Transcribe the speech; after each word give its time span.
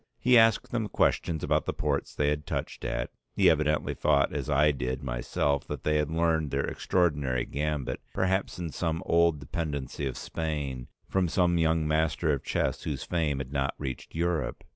He 0.19 0.35
asked 0.35 0.71
them 0.71 0.87
questions 0.89 1.43
about 1.43 1.67
the 1.67 1.75
ports 1.75 2.15
they 2.15 2.29
had 2.29 2.47
touched 2.47 2.83
at. 2.83 3.11
He 3.35 3.51
evidently 3.51 3.93
thought 3.93 4.33
as 4.33 4.49
I 4.49 4.71
did 4.71 5.03
myself 5.03 5.67
that 5.67 5.83
they 5.83 5.97
had 5.97 6.09
learned 6.09 6.49
their 6.49 6.65
extraordinary 6.65 7.45
gambit, 7.45 8.01
perhaps 8.11 8.57
in 8.57 8.71
some 8.71 9.03
old 9.05 9.39
dependancy 9.39 10.07
of 10.07 10.17
Spain, 10.17 10.87
from 11.07 11.27
some 11.27 11.59
young 11.59 11.87
master 11.87 12.33
of 12.33 12.43
chess 12.43 12.81
whose 12.81 13.03
fame 13.03 13.37
had 13.37 13.53
not 13.53 13.75
reached 13.77 14.15
Europe. 14.15 14.63